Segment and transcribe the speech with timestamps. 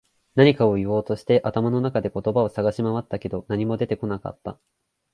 [0.33, 4.57] 何かを言おうとして、頭の中で言葉を探し回ったけど、何も出てこなかった。